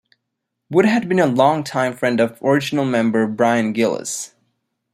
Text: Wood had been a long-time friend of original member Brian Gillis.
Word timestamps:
Wood 0.71 0.85
had 0.85 1.07
been 1.07 1.19
a 1.19 1.27
long-time 1.27 1.95
friend 1.95 2.19
of 2.19 2.41
original 2.41 2.85
member 2.85 3.27
Brian 3.27 3.71
Gillis. 3.71 4.33